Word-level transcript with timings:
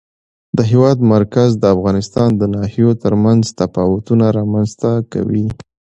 د 0.57 0.59
هېواد 0.71 0.97
مرکز 1.13 1.49
د 1.57 1.63
افغانستان 1.75 2.29
د 2.35 2.43
ناحیو 2.55 2.91
ترمنځ 3.03 3.43
تفاوتونه 3.59 4.25
رامنځته 4.39 4.91
کوي. 5.13 5.45